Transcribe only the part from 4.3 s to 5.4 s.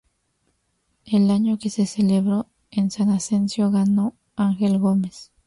Angel Gómez.